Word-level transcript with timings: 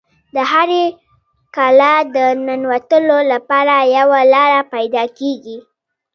د 0.35 0.37
هرې 0.51 0.85
کلا 1.55 1.95
د 2.15 2.17
ننوتلو 2.47 3.17
لپاره 3.31 3.75
یوه 3.97 4.19
لاره 4.33 4.61
پیدا 4.73 5.03
کیږي 5.19 5.57